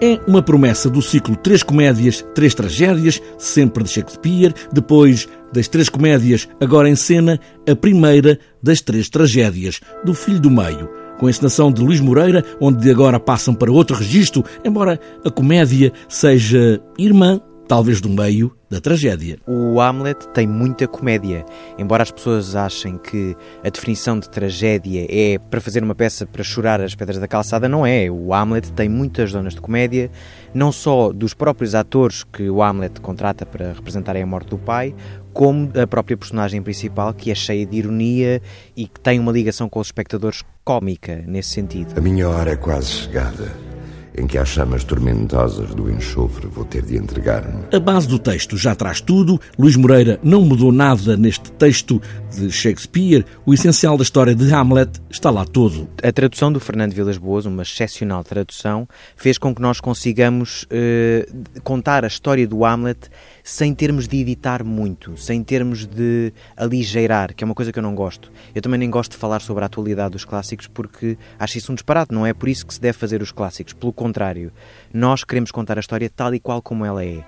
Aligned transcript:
É 0.00 0.20
uma 0.28 0.40
promessa 0.40 0.88
do 0.88 1.02
ciclo 1.02 1.34
Três 1.34 1.64
Comédias, 1.64 2.24
Três 2.32 2.54
Tragédias, 2.54 3.20
sempre 3.36 3.82
de 3.82 3.90
Shakespeare, 3.90 4.54
depois 4.72 5.26
das 5.52 5.66
Três 5.66 5.88
Comédias, 5.88 6.48
agora 6.60 6.88
em 6.88 6.94
cena, 6.94 7.40
a 7.68 7.74
primeira 7.74 8.38
das 8.62 8.80
Três 8.80 9.08
Tragédias, 9.08 9.80
do 10.04 10.14
Filho 10.14 10.38
do 10.38 10.52
Meio, 10.52 10.88
com 11.18 11.26
a 11.26 11.30
encenação 11.30 11.72
de 11.72 11.82
Luís 11.82 11.98
Moreira, 11.98 12.44
onde 12.60 12.88
agora 12.88 13.18
passam 13.18 13.52
para 13.52 13.72
outro 13.72 13.96
registro, 13.96 14.44
embora 14.64 15.00
a 15.24 15.30
comédia 15.32 15.92
seja 16.08 16.80
irmã 16.96 17.40
talvez 17.68 18.00
do 18.00 18.08
meio 18.08 18.56
da 18.70 18.80
tragédia. 18.80 19.38
O 19.46 19.78
Hamlet 19.78 20.26
tem 20.28 20.46
muita 20.46 20.88
comédia. 20.88 21.44
Embora 21.78 22.02
as 22.02 22.10
pessoas 22.10 22.56
achem 22.56 22.96
que 22.96 23.36
a 23.62 23.68
definição 23.68 24.18
de 24.18 24.28
tragédia 24.28 25.06
é 25.08 25.38
para 25.38 25.60
fazer 25.60 25.82
uma 25.82 25.94
peça 25.94 26.26
para 26.26 26.42
chorar 26.42 26.80
as 26.80 26.94
pedras 26.94 27.18
da 27.18 27.28
calçada, 27.28 27.68
não 27.68 27.86
é. 27.86 28.10
O 28.10 28.32
Hamlet 28.32 28.72
tem 28.72 28.88
muitas 28.88 29.30
zonas 29.30 29.54
de 29.54 29.60
comédia, 29.60 30.10
não 30.54 30.72
só 30.72 31.12
dos 31.12 31.34
próprios 31.34 31.74
atores 31.74 32.24
que 32.24 32.48
o 32.48 32.62
Hamlet 32.62 33.00
contrata 33.02 33.44
para 33.44 33.74
representarem 33.74 34.22
a 34.22 34.26
morte 34.26 34.48
do 34.48 34.58
pai, 34.58 34.94
como 35.34 35.70
a 35.80 35.86
própria 35.86 36.16
personagem 36.16 36.62
principal, 36.62 37.12
que 37.12 37.30
é 37.30 37.34
cheia 37.34 37.66
de 37.66 37.76
ironia 37.76 38.40
e 38.74 38.88
que 38.88 38.98
tem 38.98 39.20
uma 39.20 39.30
ligação 39.30 39.68
com 39.68 39.78
os 39.78 39.88
espectadores 39.88 40.42
cómica 40.64 41.22
nesse 41.26 41.50
sentido. 41.50 41.92
A 41.96 42.00
minha 42.00 42.28
hora 42.28 42.52
é 42.52 42.56
quase 42.56 42.90
chegada 42.90 43.67
em 44.16 44.26
que 44.26 44.38
às 44.38 44.48
chamas 44.48 44.84
tormentosas 44.84 45.74
do 45.74 45.90
enxofre 45.90 46.46
vou 46.46 46.64
ter 46.64 46.82
de 46.82 46.96
entregar-me. 46.96 47.64
A 47.72 47.80
base 47.80 48.08
do 48.08 48.18
texto 48.18 48.56
já 48.56 48.74
traz 48.74 49.00
tudo. 49.00 49.40
Luís 49.58 49.76
Moreira 49.76 50.18
não 50.22 50.42
mudou 50.42 50.72
nada 50.72 51.16
neste 51.16 51.50
texto 51.52 52.00
de 52.34 52.50
Shakespeare. 52.50 53.24
O 53.46 53.54
essencial 53.54 53.96
da 53.96 54.02
história 54.02 54.34
de 54.34 54.52
Hamlet 54.52 55.00
está 55.10 55.30
lá 55.30 55.44
todo. 55.44 55.88
A 56.02 56.12
tradução 56.12 56.52
do 56.52 56.60
Fernando 56.60 56.92
Vilas 56.92 57.18
Boas, 57.18 57.46
uma 57.46 57.62
excepcional 57.62 58.24
tradução, 58.24 58.88
fez 59.16 59.38
com 59.38 59.54
que 59.54 59.62
nós 59.62 59.80
consigamos 59.80 60.66
eh, 60.70 61.28
contar 61.62 62.04
a 62.04 62.08
história 62.08 62.46
do 62.46 62.64
Hamlet 62.64 63.08
sem 63.48 63.74
termos 63.74 64.06
de 64.06 64.18
editar 64.18 64.62
muito, 64.62 65.16
sem 65.16 65.42
termos 65.42 65.86
de 65.86 66.34
aligeirar, 66.54 67.34
que 67.34 67.42
é 67.42 67.46
uma 67.46 67.54
coisa 67.54 67.72
que 67.72 67.78
eu 67.78 67.82
não 67.82 67.94
gosto. 67.94 68.30
Eu 68.54 68.60
também 68.60 68.78
nem 68.78 68.90
gosto 68.90 69.12
de 69.12 69.16
falar 69.16 69.40
sobre 69.40 69.64
a 69.64 69.66
atualidade 69.66 70.10
dos 70.10 70.24
clássicos 70.26 70.66
porque 70.66 71.16
acho 71.38 71.56
isso 71.56 71.72
um 71.72 71.74
disparate, 71.74 72.12
não 72.12 72.26
é 72.26 72.34
por 72.34 72.46
isso 72.46 72.66
que 72.66 72.74
se 72.74 72.80
deve 72.80 72.98
fazer 72.98 73.22
os 73.22 73.32
clássicos. 73.32 73.72
Pelo 73.72 73.90
contrário, 73.90 74.52
nós 74.92 75.24
queremos 75.24 75.50
contar 75.50 75.78
a 75.78 75.80
história 75.80 76.10
tal 76.14 76.34
e 76.34 76.38
qual 76.38 76.60
como 76.60 76.84
ela 76.84 77.02
é. 77.02 77.24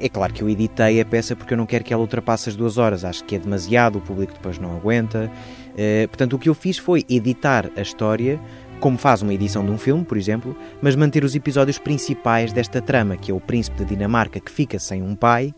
É 0.00 0.08
claro 0.08 0.32
que 0.32 0.42
eu 0.42 0.48
editei 0.48 0.98
a 0.98 1.04
peça 1.04 1.36
porque 1.36 1.52
eu 1.52 1.58
não 1.58 1.66
quero 1.66 1.84
que 1.84 1.92
ela 1.92 2.00
ultrapasse 2.00 2.48
as 2.48 2.56
duas 2.56 2.78
horas, 2.78 3.04
acho 3.04 3.22
que 3.24 3.36
é 3.36 3.38
demasiado, 3.38 3.98
o 3.98 4.00
público 4.00 4.32
depois 4.32 4.58
não 4.58 4.74
aguenta. 4.74 5.30
Uh, 5.72 6.08
portanto, 6.08 6.36
o 6.36 6.38
que 6.38 6.48
eu 6.48 6.54
fiz 6.54 6.78
foi 6.78 7.04
editar 7.06 7.70
a 7.76 7.82
história 7.82 8.40
como 8.80 8.98
faz 8.98 9.22
uma 9.22 9.32
edição 9.32 9.64
de 9.64 9.70
um 9.70 9.78
filme, 9.78 10.04
por 10.04 10.16
exemplo, 10.16 10.56
mas 10.82 10.96
manter 10.96 11.22
os 11.22 11.34
episódios 11.34 11.78
principais 11.78 12.52
desta 12.52 12.80
trama, 12.80 13.16
que 13.16 13.30
é 13.30 13.34
o 13.34 13.40
príncipe 13.40 13.78
da 13.78 13.84
Dinamarca 13.84 14.40
que 14.40 14.50
fica 14.50 14.78
sem 14.78 15.02
um 15.02 15.14
pai 15.14 15.54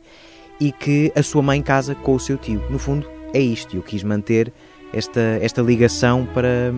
e 0.60 0.70
que 0.70 1.12
a 1.16 1.22
sua 1.22 1.42
mãe 1.42 1.62
casa 1.62 1.94
com 1.94 2.14
o 2.14 2.20
seu 2.20 2.36
tio. 2.36 2.62
No 2.68 2.78
fundo, 2.78 3.08
é 3.32 3.40
isto. 3.40 3.76
Eu 3.76 3.82
quis 3.82 4.02
manter 4.02 4.52
esta, 4.92 5.20
esta 5.40 5.62
ligação 5.62 6.26
para, 6.34 6.72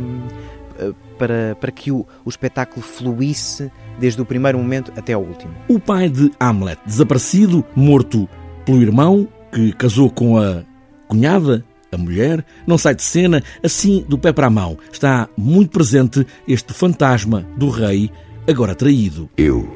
para, 1.18 1.56
para 1.60 1.72
que 1.72 1.90
o, 1.90 2.06
o 2.24 2.28
espetáculo 2.28 2.82
fluísse 2.82 3.70
desde 3.98 4.20
o 4.20 4.24
primeiro 4.24 4.58
momento 4.58 4.92
até 4.96 5.12
ao 5.12 5.22
último. 5.22 5.54
O 5.68 5.78
pai 5.78 6.08
de 6.08 6.30
Hamlet, 6.38 6.78
desaparecido, 6.86 7.64
morto 7.74 8.28
pelo 8.64 8.80
irmão, 8.80 9.28
que 9.52 9.72
casou 9.72 10.10
com 10.10 10.38
a 10.38 10.62
cunhada, 11.06 11.64
a 11.94 11.98
mulher 11.98 12.44
não 12.66 12.76
sai 12.76 12.94
de 12.94 13.02
cena 13.02 13.42
assim 13.62 14.04
do 14.08 14.18
pé 14.18 14.32
para 14.32 14.46
a 14.46 14.50
mão. 14.50 14.76
Está 14.92 15.28
muito 15.36 15.70
presente 15.70 16.26
este 16.46 16.72
fantasma 16.72 17.46
do 17.56 17.68
rei, 17.70 18.10
agora 18.48 18.74
traído. 18.74 19.28
Eu 19.36 19.68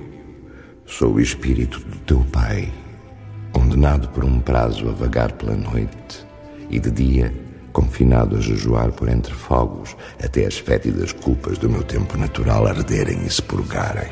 sou 0.87 1.15
o 1.15 1.21
espírito 1.21 1.81
do 1.81 1.97
teu 1.99 2.21
pai, 2.33 2.73
condenado 3.53 4.09
por 4.09 4.25
um 4.25 4.41
prazo 4.41 4.89
a 4.89 4.93
vagar 4.93 5.33
pela 5.33 5.55
noite 5.55 6.27
e 6.71 6.79
de 6.79 6.91
dia 6.91 7.49
confinado 7.73 8.37
a 8.37 8.41
jejuar 8.41 8.91
por 8.91 9.09
entre 9.09 9.33
fogos 9.33 9.97
até 10.21 10.47
as 10.47 10.59
fétidas 10.59 11.13
culpas 11.13 11.59
do 11.59 11.71
meu 11.71 11.85
tempo 11.85 12.19
natural 12.19 12.67
arderem 12.67 13.25
e 13.25 13.31
se 13.31 13.41
purgarem. 13.41 14.09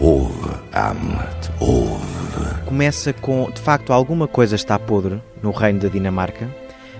Ouve, 0.00 0.50
Hamlet, 0.72 1.50
ouve. 1.60 2.64
Começa 2.66 3.12
com, 3.12 3.48
de 3.50 3.60
facto, 3.60 3.92
alguma 3.92 4.26
coisa 4.26 4.56
está 4.56 4.78
podre 4.80 5.22
no 5.40 5.52
reino 5.52 5.78
da 5.78 5.88
Dinamarca 5.88 6.48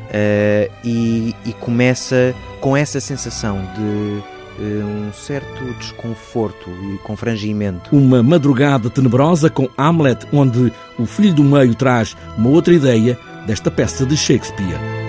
Uh, 0.04 0.70
e, 0.84 1.34
e, 1.44 1.52
começa 1.54 2.34
com 2.60 2.76
essa 2.76 3.00
sensação 3.00 3.60
de 3.74 4.62
uh, 4.62 4.84
um 4.84 5.12
certo 5.12 5.64
desconforto 5.78 6.70
e 6.70 6.98
confrangimento. 6.98 7.94
Uma 7.94 8.22
madrugada 8.22 8.90
tenebrosa 8.90 9.50
com 9.50 9.68
Hamlet, 9.76 10.26
onde 10.32 10.72
o 10.98 11.06
filho 11.06 11.34
do 11.34 11.42
meio 11.42 11.74
traz 11.74 12.16
uma 12.36 12.50
outra 12.50 12.74
ideia 12.74 13.18
desta 13.46 13.70
peça 13.70 14.06
de 14.06 14.16
Shakespeare. 14.16 15.03